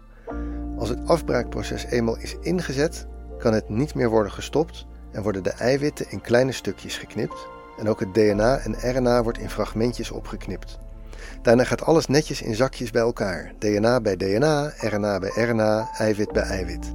Als 0.78 0.88
het 0.88 1.08
afbraakproces 1.08 1.84
eenmaal 1.84 2.18
is 2.18 2.36
ingezet, 2.40 3.06
kan 3.38 3.52
het 3.52 3.68
niet 3.68 3.94
meer 3.94 4.08
worden 4.08 4.32
gestopt 4.32 4.86
en 5.12 5.22
worden 5.22 5.42
de 5.42 5.50
eiwitten 5.50 6.10
in 6.10 6.20
kleine 6.20 6.52
stukjes 6.52 6.98
geknipt 6.98 7.46
en 7.78 7.88
ook 7.88 8.00
het 8.00 8.14
DNA 8.14 8.58
en 8.58 8.96
RNA 8.96 9.22
wordt 9.22 9.38
in 9.38 9.50
fragmentjes 9.50 10.10
opgeknipt. 10.10 10.78
Daarna 11.42 11.64
gaat 11.64 11.82
alles 11.82 12.06
netjes 12.06 12.42
in 12.42 12.54
zakjes 12.54 12.90
bij 12.90 13.02
elkaar. 13.02 13.52
DNA 13.58 14.00
bij 14.00 14.16
DNA, 14.16 14.72
RNA 14.78 15.18
bij 15.18 15.44
RNA, 15.44 15.90
eiwit 15.98 16.32
bij 16.32 16.42
eiwit. 16.42 16.94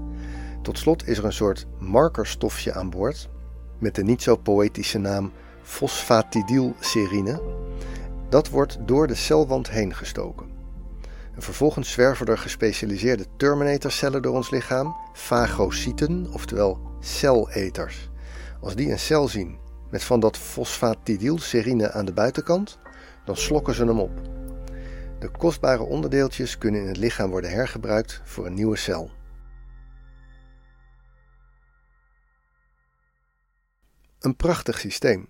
Tot 0.62 0.78
slot 0.78 1.08
is 1.08 1.18
er 1.18 1.25
een 1.25 1.34
soort 1.34 1.68
markerstofje 1.80 2.74
aan 2.74 2.90
boord 2.90 3.30
met 3.80 3.96
de 3.96 4.04
niet 4.04 4.22
zo 4.22 4.36
poëtische 4.36 4.98
naam 4.98 5.32
fosfatidylserine. 5.63 7.42
Dat 8.30 8.50
wordt 8.50 8.78
door 8.86 9.08
de 9.08 9.16
celwand 9.16 9.70
heen 9.70 9.96
gestoken. 9.96 10.50
En 11.36 11.42
vervolgens 11.42 11.92
zwerven 11.92 12.25
er 12.25 12.38
gespecialiseerde 12.38 13.25
terminatorcellen 13.38 14.22
door 14.22 14.36
ons 14.36 14.50
lichaam, 14.50 14.96
fagocyten, 15.13 16.28
oftewel 16.34 16.80
celeters. 17.00 18.10
Als 18.62 18.75
die 18.75 18.92
een 18.92 19.00
cel 19.00 19.28
zien 19.28 19.58
met 19.90 20.04
van 20.04 20.20
dat 20.20 20.38
fosfatidylserine 20.38 21.92
aan 21.92 22.06
de 22.06 22.13
buitenkant, 22.13 22.80
dan 23.31 23.39
slokken 23.39 23.73
ze 23.73 23.85
hem 23.85 24.00
op. 24.00 24.11
De 25.19 25.29
kostbare 25.29 25.83
onderdeeltjes 25.83 26.57
kunnen 26.57 26.81
in 26.81 26.88
het 26.88 26.97
lichaam 26.97 27.29
worden 27.29 27.51
hergebruikt 27.51 28.21
voor 28.23 28.45
een 28.45 28.53
nieuwe 28.53 28.77
cel. 28.77 29.11
Een 34.19 34.35
prachtig 34.35 34.79
systeem. 34.79 35.29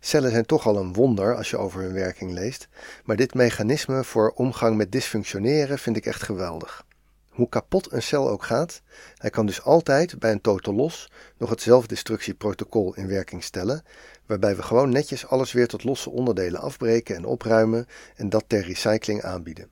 Cellen 0.00 0.30
zijn 0.30 0.46
toch 0.46 0.66
al 0.66 0.76
een 0.76 0.92
wonder 0.92 1.36
als 1.36 1.50
je 1.50 1.56
over 1.56 1.80
hun 1.80 1.92
werking 1.92 2.30
leest, 2.30 2.68
maar 3.04 3.16
dit 3.16 3.34
mechanisme 3.34 4.04
voor 4.04 4.30
omgang 4.30 4.76
met 4.76 4.92
dysfunctioneren 4.92 5.78
vind 5.78 5.96
ik 5.96 6.06
echt 6.06 6.22
geweldig. 6.22 6.86
Hoe 7.32 7.48
kapot 7.48 7.92
een 7.92 8.02
cel 8.02 8.28
ook 8.28 8.42
gaat, 8.42 8.82
hij 9.16 9.30
kan 9.30 9.46
dus 9.46 9.62
altijd 9.62 10.18
bij 10.18 10.32
een 10.32 10.40
totaal 10.40 10.74
los 10.74 11.10
nog 11.38 11.50
het 11.50 11.60
zelfdestructieprotocol 11.60 12.94
in 12.94 13.06
werking 13.06 13.44
stellen, 13.44 13.82
waarbij 14.26 14.56
we 14.56 14.62
gewoon 14.62 14.90
netjes 14.90 15.26
alles 15.26 15.52
weer 15.52 15.68
tot 15.68 15.84
losse 15.84 16.10
onderdelen 16.10 16.60
afbreken 16.60 17.16
en 17.16 17.24
opruimen 17.24 17.86
en 18.16 18.28
dat 18.28 18.44
ter 18.46 18.64
recycling 18.64 19.22
aanbieden. 19.22 19.68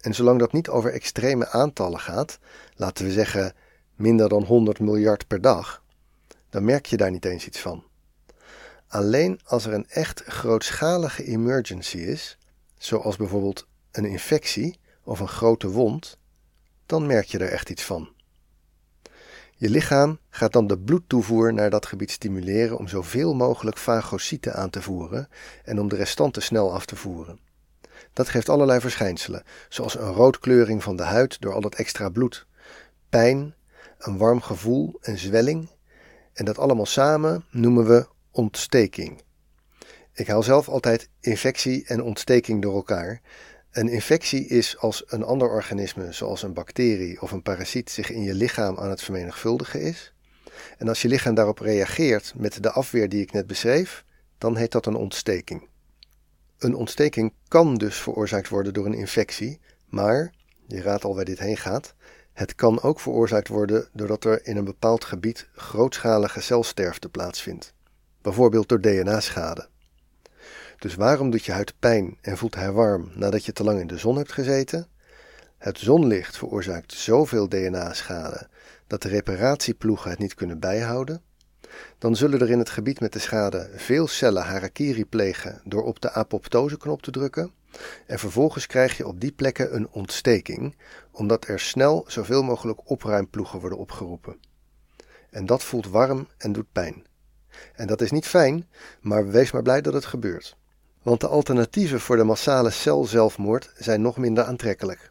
En 0.00 0.14
zolang 0.14 0.38
dat 0.38 0.52
niet 0.52 0.68
over 0.68 0.92
extreme 0.92 1.48
aantallen 1.48 2.00
gaat, 2.00 2.38
laten 2.74 3.04
we 3.04 3.12
zeggen 3.12 3.54
minder 3.94 4.28
dan 4.28 4.44
100 4.44 4.80
miljard 4.80 5.26
per 5.26 5.40
dag, 5.40 5.82
dan 6.50 6.64
merk 6.64 6.86
je 6.86 6.96
daar 6.96 7.10
niet 7.10 7.24
eens 7.24 7.46
iets 7.46 7.60
van. 7.60 7.84
Alleen 8.88 9.40
als 9.44 9.66
er 9.66 9.72
een 9.72 9.88
echt 9.88 10.22
grootschalige 10.26 11.24
emergency 11.24 11.98
is, 11.98 12.38
zoals 12.78 13.16
bijvoorbeeld 13.16 13.66
een 13.90 14.04
infectie 14.04 14.78
of 15.04 15.20
een 15.20 15.28
grote 15.28 15.68
wond, 15.68 16.18
dan 16.86 17.06
merk 17.06 17.26
je 17.26 17.38
er 17.38 17.50
echt 17.50 17.70
iets 17.70 17.82
van. 17.82 18.08
Je 19.58 19.70
lichaam 19.70 20.18
gaat 20.30 20.52
dan 20.52 20.66
de 20.66 20.78
bloedtoevoer 20.78 21.52
naar 21.52 21.70
dat 21.70 21.86
gebied 21.86 22.10
stimuleren 22.10 22.78
om 22.78 22.88
zoveel 22.88 23.34
mogelijk 23.34 23.78
fagocyten 23.78 24.54
aan 24.54 24.70
te 24.70 24.82
voeren 24.82 25.28
en 25.64 25.80
om 25.80 25.88
de 25.88 25.96
restanten 25.96 26.42
snel 26.42 26.72
af 26.72 26.86
te 26.86 26.96
voeren. 26.96 27.38
Dat 28.12 28.28
geeft 28.28 28.48
allerlei 28.48 28.80
verschijnselen, 28.80 29.42
zoals 29.68 29.94
een 29.98 30.12
roodkleuring 30.12 30.82
van 30.82 30.96
de 30.96 31.02
huid 31.02 31.40
door 31.40 31.52
al 31.52 31.60
dat 31.60 31.74
extra 31.74 32.08
bloed, 32.08 32.46
pijn, 33.08 33.54
een 33.98 34.18
warm 34.18 34.40
gevoel, 34.40 34.98
een 35.00 35.18
zwelling, 35.18 35.70
en 36.32 36.44
dat 36.44 36.58
allemaal 36.58 36.86
samen 36.86 37.44
noemen 37.50 37.86
we 37.86 38.06
ontsteking. 38.30 39.22
Ik 40.12 40.26
haal 40.26 40.42
zelf 40.42 40.68
altijd 40.68 41.08
infectie 41.20 41.86
en 41.86 42.02
ontsteking 42.02 42.62
door 42.62 42.74
elkaar, 42.74 43.20
een 43.76 43.88
infectie 43.88 44.46
is 44.46 44.78
als 44.78 45.04
een 45.06 45.22
ander 45.22 45.48
organisme, 45.48 46.12
zoals 46.12 46.42
een 46.42 46.52
bacterie 46.52 47.22
of 47.22 47.32
een 47.32 47.42
parasiet, 47.42 47.90
zich 47.90 48.10
in 48.10 48.22
je 48.22 48.34
lichaam 48.34 48.78
aan 48.78 48.90
het 48.90 49.02
vermenigvuldigen 49.02 49.80
is. 49.80 50.12
En 50.78 50.88
als 50.88 51.02
je 51.02 51.08
lichaam 51.08 51.34
daarop 51.34 51.58
reageert 51.58 52.32
met 52.36 52.62
de 52.62 52.70
afweer 52.70 53.08
die 53.08 53.22
ik 53.22 53.32
net 53.32 53.46
beschreef, 53.46 54.04
dan 54.38 54.56
heet 54.56 54.72
dat 54.72 54.86
een 54.86 54.94
ontsteking. 54.94 55.68
Een 56.58 56.74
ontsteking 56.74 57.32
kan 57.48 57.74
dus 57.74 57.96
veroorzaakt 57.96 58.48
worden 58.48 58.74
door 58.74 58.86
een 58.86 58.94
infectie, 58.94 59.60
maar, 59.88 60.32
je 60.66 60.82
raadt 60.82 61.04
al 61.04 61.14
waar 61.14 61.24
dit 61.24 61.38
heen 61.38 61.56
gaat, 61.56 61.94
het 62.32 62.54
kan 62.54 62.82
ook 62.82 63.00
veroorzaakt 63.00 63.48
worden 63.48 63.88
doordat 63.92 64.24
er 64.24 64.46
in 64.46 64.56
een 64.56 64.64
bepaald 64.64 65.04
gebied 65.04 65.48
grootschalige 65.54 66.40
celsterfte 66.40 67.08
plaatsvindt, 67.08 67.74
bijvoorbeeld 68.22 68.68
door 68.68 68.80
DNA-schade. 68.80 69.68
Dus 70.78 70.94
waarom 70.94 71.30
doet 71.30 71.44
je 71.44 71.52
huid 71.52 71.74
pijn 71.78 72.18
en 72.20 72.36
voelt 72.36 72.54
hij 72.54 72.72
warm 72.72 73.10
nadat 73.14 73.44
je 73.44 73.52
te 73.52 73.64
lang 73.64 73.80
in 73.80 73.86
de 73.86 73.98
zon 73.98 74.16
hebt 74.16 74.32
gezeten? 74.32 74.88
Het 75.58 75.78
zonlicht 75.78 76.36
veroorzaakt 76.36 76.92
zoveel 76.92 77.48
DNA-schade 77.48 78.48
dat 78.86 79.02
de 79.02 79.08
reparatieploegen 79.08 80.10
het 80.10 80.18
niet 80.18 80.34
kunnen 80.34 80.58
bijhouden. 80.58 81.22
Dan 81.98 82.16
zullen 82.16 82.40
er 82.40 82.50
in 82.50 82.58
het 82.58 82.70
gebied 82.70 83.00
met 83.00 83.12
de 83.12 83.18
schade 83.18 83.70
veel 83.74 84.06
cellen 84.06 84.42
harakiri 84.42 85.06
plegen 85.06 85.60
door 85.64 85.84
op 85.84 86.00
de 86.00 86.12
apoptoseknop 86.12 87.02
te 87.02 87.10
drukken. 87.10 87.52
En 88.06 88.18
vervolgens 88.18 88.66
krijg 88.66 88.96
je 88.96 89.06
op 89.06 89.20
die 89.20 89.32
plekken 89.32 89.74
een 89.74 89.88
ontsteking, 89.90 90.76
omdat 91.10 91.48
er 91.48 91.60
snel 91.60 92.04
zoveel 92.06 92.42
mogelijk 92.42 92.90
opruimploegen 92.90 93.60
worden 93.60 93.78
opgeroepen. 93.78 94.36
En 95.30 95.46
dat 95.46 95.62
voelt 95.62 95.88
warm 95.88 96.28
en 96.38 96.52
doet 96.52 96.72
pijn. 96.72 97.06
En 97.74 97.86
dat 97.86 98.00
is 98.00 98.10
niet 98.10 98.26
fijn, 98.26 98.68
maar 99.00 99.28
wees 99.28 99.52
maar 99.52 99.62
blij 99.62 99.80
dat 99.80 99.92
het 99.92 100.06
gebeurt 100.06 100.56
want 101.06 101.20
de 101.20 101.28
alternatieven 101.28 102.00
voor 102.00 102.16
de 102.16 102.24
massale 102.24 102.70
celzelfmoord 102.70 103.72
zijn 103.76 104.02
nog 104.02 104.16
minder 104.16 104.44
aantrekkelijk. 104.44 105.10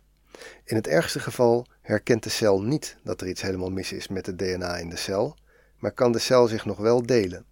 In 0.63 0.75
het 0.75 0.87
ergste 0.87 1.19
geval 1.19 1.65
herkent 1.81 2.23
de 2.23 2.29
cel 2.29 2.61
niet 2.61 2.97
dat 3.03 3.21
er 3.21 3.27
iets 3.27 3.41
helemaal 3.41 3.69
mis 3.69 3.91
is 3.91 4.07
met 4.07 4.25
het 4.25 4.37
DNA 4.37 4.77
in 4.77 4.89
de 4.89 4.95
cel, 4.95 5.37
maar 5.77 5.91
kan 5.91 6.11
de 6.11 6.19
cel 6.19 6.47
zich 6.47 6.65
nog 6.65 6.77
wel 6.77 7.05
delen. 7.05 7.45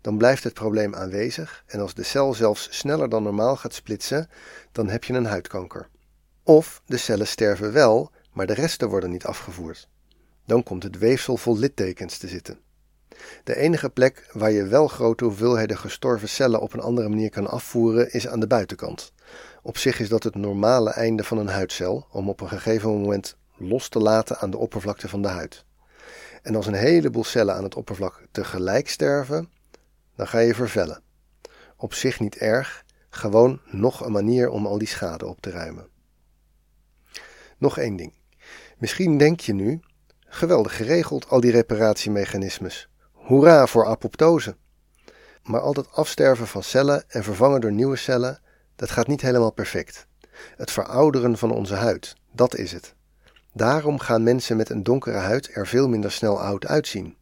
Dan 0.00 0.18
blijft 0.18 0.44
het 0.44 0.54
probleem 0.54 0.94
aanwezig 0.94 1.64
en 1.66 1.80
als 1.80 1.94
de 1.94 2.02
cel 2.02 2.34
zelfs 2.34 2.68
sneller 2.70 3.08
dan 3.08 3.22
normaal 3.22 3.56
gaat 3.56 3.74
splitsen, 3.74 4.28
dan 4.72 4.88
heb 4.88 5.04
je 5.04 5.12
een 5.12 5.26
huidkanker. 5.26 5.88
Of 6.42 6.82
de 6.86 6.96
cellen 6.96 7.26
sterven 7.26 7.72
wel, 7.72 8.10
maar 8.32 8.46
de 8.46 8.54
resten 8.54 8.88
worden 8.88 9.10
niet 9.10 9.24
afgevoerd. 9.24 9.88
Dan 10.46 10.62
komt 10.62 10.82
het 10.82 10.98
weefsel 10.98 11.36
vol 11.36 11.58
littekens 11.58 12.18
te 12.18 12.28
zitten. 12.28 12.58
De 13.44 13.56
enige 13.56 13.90
plek 13.90 14.30
waar 14.32 14.50
je 14.50 14.66
wel 14.66 14.88
grote 14.88 15.24
hoeveelheden 15.24 15.78
gestorven 15.78 16.28
cellen 16.28 16.60
op 16.60 16.72
een 16.72 16.80
andere 16.80 17.08
manier 17.08 17.30
kan 17.30 17.46
afvoeren 17.46 18.12
is 18.12 18.28
aan 18.28 18.40
de 18.40 18.46
buitenkant. 18.46 19.12
Op 19.62 19.78
zich 19.78 20.00
is 20.00 20.08
dat 20.08 20.22
het 20.22 20.34
normale 20.34 20.90
einde 20.90 21.24
van 21.24 21.38
een 21.38 21.48
huidcel, 21.48 22.06
om 22.10 22.28
op 22.28 22.40
een 22.40 22.48
gegeven 22.48 22.90
moment 22.90 23.36
los 23.56 23.88
te 23.88 23.98
laten 23.98 24.38
aan 24.38 24.50
de 24.50 24.58
oppervlakte 24.58 25.08
van 25.08 25.22
de 25.22 25.28
huid. 25.28 25.64
En 26.42 26.56
als 26.56 26.66
een 26.66 26.74
heleboel 26.74 27.24
cellen 27.24 27.54
aan 27.54 27.64
het 27.64 27.74
oppervlak 27.74 28.22
tegelijk 28.30 28.88
sterven, 28.88 29.48
dan 30.16 30.26
ga 30.26 30.38
je 30.38 30.54
vervellen. 30.54 31.02
Op 31.76 31.94
zich 31.94 32.20
niet 32.20 32.36
erg, 32.36 32.84
gewoon 33.10 33.60
nog 33.64 34.04
een 34.04 34.12
manier 34.12 34.48
om 34.48 34.66
al 34.66 34.78
die 34.78 34.88
schade 34.88 35.26
op 35.26 35.40
te 35.40 35.50
ruimen. 35.50 35.86
Nog 37.58 37.78
één 37.78 37.96
ding. 37.96 38.12
Misschien 38.78 39.18
denk 39.18 39.40
je 39.40 39.54
nu, 39.54 39.80
geweldig 40.26 40.76
geregeld 40.76 41.28
al 41.28 41.40
die 41.40 41.50
reparatiemechanismes. 41.50 42.88
Hoera 43.24 43.66
voor 43.66 43.86
apoptose. 43.86 44.56
Maar 45.42 45.60
al 45.60 45.72
dat 45.72 45.92
afsterven 45.92 46.46
van 46.46 46.62
cellen 46.62 47.04
en 47.08 47.22
vervangen 47.22 47.60
door 47.60 47.72
nieuwe 47.72 47.96
cellen, 47.96 48.38
dat 48.76 48.90
gaat 48.90 49.06
niet 49.06 49.20
helemaal 49.20 49.52
perfect. 49.52 50.06
Het 50.56 50.70
verouderen 50.70 51.38
van 51.38 51.50
onze 51.50 51.74
huid, 51.74 52.16
dat 52.32 52.56
is 52.56 52.72
het. 52.72 52.94
Daarom 53.52 53.98
gaan 53.98 54.22
mensen 54.22 54.56
met 54.56 54.70
een 54.70 54.82
donkere 54.82 55.16
huid 55.16 55.50
er 55.52 55.66
veel 55.66 55.88
minder 55.88 56.12
snel 56.12 56.40
oud 56.40 56.66
uitzien. 56.66 57.16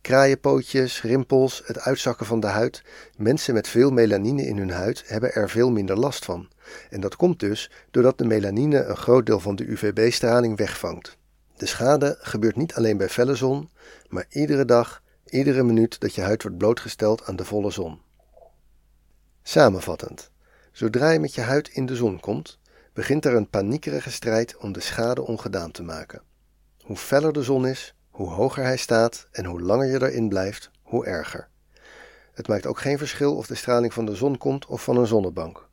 Kraaienpootjes, 0.00 1.02
rimpels, 1.02 1.62
het 1.64 1.80
uitzakken 1.80 2.26
van 2.26 2.40
de 2.40 2.46
huid. 2.46 2.82
Mensen 3.16 3.54
met 3.54 3.68
veel 3.68 3.90
melanine 3.90 4.46
in 4.46 4.58
hun 4.58 4.70
huid 4.70 5.02
hebben 5.06 5.32
er 5.32 5.50
veel 5.50 5.70
minder 5.70 5.98
last 5.98 6.24
van. 6.24 6.48
En 6.90 7.00
dat 7.00 7.16
komt 7.16 7.40
dus 7.40 7.70
doordat 7.90 8.18
de 8.18 8.26
melanine 8.26 8.84
een 8.84 8.96
groot 8.96 9.26
deel 9.26 9.40
van 9.40 9.56
de 9.56 9.70
UVB-straling 9.70 10.56
wegvangt. 10.56 11.16
De 11.56 11.66
schade 11.66 12.16
gebeurt 12.20 12.56
niet 12.56 12.74
alleen 12.74 12.96
bij 12.96 13.08
felle 13.08 13.34
zon, 13.34 13.70
maar 14.08 14.26
iedere 14.28 14.64
dag, 14.64 15.02
iedere 15.30 15.62
minuut 15.62 16.00
dat 16.00 16.14
je 16.14 16.20
huid 16.20 16.42
wordt 16.42 16.58
blootgesteld 16.58 17.24
aan 17.24 17.36
de 17.36 17.44
volle 17.44 17.70
zon. 17.70 18.00
Samenvattend, 19.42 20.30
zodra 20.72 21.10
je 21.10 21.18
met 21.18 21.34
je 21.34 21.40
huid 21.40 21.68
in 21.68 21.86
de 21.86 21.96
zon 21.96 22.20
komt, 22.20 22.58
begint 22.92 23.24
er 23.24 23.34
een 23.34 23.50
paniekerige 23.50 24.10
strijd 24.10 24.56
om 24.56 24.72
de 24.72 24.80
schade 24.80 25.26
ongedaan 25.26 25.70
te 25.70 25.82
maken. 25.82 26.22
Hoe 26.82 26.96
feller 26.96 27.32
de 27.32 27.42
zon 27.42 27.66
is, 27.66 27.94
hoe 28.10 28.28
hoger 28.28 28.62
hij 28.64 28.76
staat 28.76 29.26
en 29.30 29.44
hoe 29.44 29.60
langer 29.60 29.86
je 29.86 30.02
erin 30.02 30.28
blijft, 30.28 30.70
hoe 30.82 31.06
erger. 31.06 31.48
Het 32.32 32.48
maakt 32.48 32.66
ook 32.66 32.78
geen 32.78 32.98
verschil 32.98 33.36
of 33.36 33.46
de 33.46 33.54
straling 33.54 33.92
van 33.92 34.06
de 34.06 34.14
zon 34.14 34.38
komt 34.38 34.66
of 34.66 34.82
van 34.82 34.96
een 34.96 35.06
zonnebank. 35.06 35.68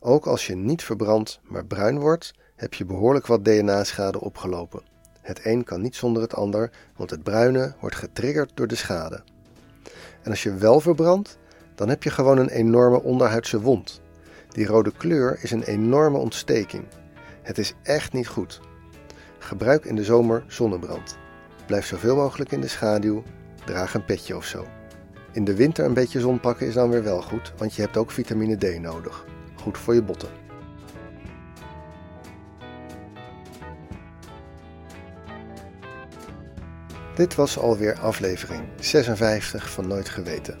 Ook 0.00 0.26
als 0.26 0.46
je 0.46 0.54
niet 0.54 0.84
verbrandt, 0.84 1.40
maar 1.42 1.66
bruin 1.66 1.98
wordt, 1.98 2.32
heb 2.56 2.74
je 2.74 2.84
behoorlijk 2.84 3.26
wat 3.26 3.44
DNA-schade 3.44 4.20
opgelopen. 4.20 4.82
Het 5.28 5.40
een 5.42 5.64
kan 5.64 5.80
niet 5.80 5.96
zonder 5.96 6.22
het 6.22 6.34
ander, 6.34 6.70
want 6.96 7.10
het 7.10 7.22
bruine 7.22 7.74
wordt 7.80 7.96
getriggerd 7.96 8.50
door 8.54 8.66
de 8.66 8.74
schade. 8.74 9.22
En 10.22 10.30
als 10.30 10.42
je 10.42 10.54
wel 10.54 10.80
verbrandt, 10.80 11.38
dan 11.74 11.88
heb 11.88 12.02
je 12.02 12.10
gewoon 12.10 12.38
een 12.38 12.48
enorme 12.48 13.02
onderhuidse 13.02 13.60
wond. 13.60 14.00
Die 14.48 14.66
rode 14.66 14.92
kleur 14.96 15.38
is 15.42 15.50
een 15.50 15.62
enorme 15.62 16.18
ontsteking. 16.18 16.84
Het 17.42 17.58
is 17.58 17.74
echt 17.82 18.12
niet 18.12 18.28
goed. 18.28 18.60
Gebruik 19.38 19.84
in 19.84 19.96
de 19.96 20.04
zomer 20.04 20.44
zonnebrand. 20.46 21.16
Blijf 21.66 21.86
zoveel 21.86 22.16
mogelijk 22.16 22.52
in 22.52 22.60
de 22.60 22.68
schaduw. 22.68 23.22
Draag 23.64 23.94
een 23.94 24.04
petje 24.04 24.36
of 24.36 24.44
zo. 24.44 24.66
In 25.32 25.44
de 25.44 25.54
winter 25.54 25.84
een 25.84 25.94
beetje 25.94 26.20
zon 26.20 26.40
pakken 26.40 26.66
is 26.66 26.74
dan 26.74 26.90
weer 26.90 27.02
wel 27.02 27.22
goed, 27.22 27.52
want 27.56 27.74
je 27.74 27.82
hebt 27.82 27.96
ook 27.96 28.10
vitamine 28.10 28.56
D 28.56 28.80
nodig. 28.80 29.24
Goed 29.54 29.78
voor 29.78 29.94
je 29.94 30.02
botten. 30.02 30.47
Dit 37.18 37.34
was 37.34 37.58
alweer 37.58 37.98
aflevering 38.00 38.62
56 38.80 39.70
van 39.70 39.88
Nooit 39.88 40.08
Geweten. 40.08 40.58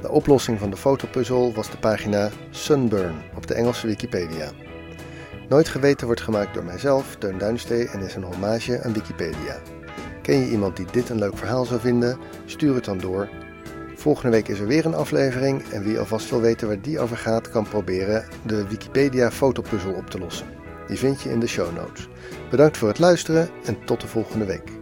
De 0.00 0.10
oplossing 0.10 0.58
van 0.58 0.70
de 0.70 0.76
fotopuzzel 0.76 1.52
was 1.54 1.70
de 1.70 1.76
pagina 1.76 2.30
Sunburn 2.50 3.14
op 3.36 3.46
de 3.46 3.54
Engelse 3.54 3.86
Wikipedia. 3.86 4.50
Nooit 5.48 5.68
Geweten 5.68 6.06
wordt 6.06 6.20
gemaakt 6.20 6.54
door 6.54 6.64
mijzelf, 6.64 7.16
Teun 7.18 7.38
Duinstee, 7.38 7.88
en 7.88 8.00
is 8.00 8.14
een 8.14 8.22
hommage 8.22 8.82
aan 8.82 8.92
Wikipedia. 8.92 9.58
Ken 10.22 10.38
je 10.38 10.50
iemand 10.50 10.76
die 10.76 10.86
dit 10.92 11.08
een 11.08 11.18
leuk 11.18 11.38
verhaal 11.38 11.64
zou 11.64 11.80
vinden? 11.80 12.18
Stuur 12.44 12.74
het 12.74 12.84
dan 12.84 12.98
door. 12.98 13.28
Volgende 13.94 14.30
week 14.30 14.48
is 14.48 14.58
er 14.58 14.66
weer 14.66 14.86
een 14.86 14.94
aflevering 14.94 15.68
en 15.68 15.82
wie 15.82 15.98
alvast 15.98 16.30
wil 16.30 16.40
weten 16.40 16.68
waar 16.68 16.80
die 16.80 17.00
over 17.00 17.16
gaat, 17.16 17.50
kan 17.50 17.68
proberen 17.68 18.24
de 18.46 18.68
Wikipedia 18.68 19.30
fotopuzzel 19.30 19.92
op 19.92 20.10
te 20.10 20.18
lossen. 20.18 20.46
Die 20.86 20.98
vind 20.98 21.20
je 21.20 21.30
in 21.30 21.40
de 21.40 21.46
show 21.46 21.76
notes. 21.76 22.08
Bedankt 22.50 22.76
voor 22.76 22.88
het 22.88 22.98
luisteren 22.98 23.48
en 23.64 23.84
tot 23.84 24.00
de 24.00 24.06
volgende 24.06 24.44
week. 24.44 24.79